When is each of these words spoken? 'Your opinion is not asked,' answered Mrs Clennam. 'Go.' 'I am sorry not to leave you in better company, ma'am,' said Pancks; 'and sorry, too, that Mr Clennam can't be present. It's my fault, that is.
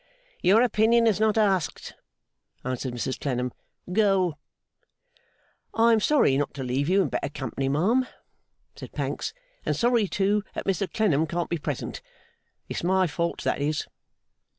'Your 0.41 0.63
opinion 0.63 1.05
is 1.05 1.19
not 1.19 1.37
asked,' 1.37 1.93
answered 2.65 2.91
Mrs 2.95 3.19
Clennam. 3.19 3.53
'Go.' 3.93 4.35
'I 5.75 5.93
am 5.93 5.99
sorry 5.99 6.35
not 6.37 6.55
to 6.55 6.63
leave 6.63 6.89
you 6.89 7.03
in 7.03 7.09
better 7.09 7.29
company, 7.29 7.69
ma'am,' 7.69 8.07
said 8.75 8.93
Pancks; 8.93 9.31
'and 9.63 9.75
sorry, 9.75 10.07
too, 10.07 10.43
that 10.55 10.65
Mr 10.65 10.91
Clennam 10.91 11.27
can't 11.27 11.51
be 11.51 11.59
present. 11.59 12.01
It's 12.67 12.83
my 12.83 13.05
fault, 13.05 13.43
that 13.43 13.61
is. 13.61 13.85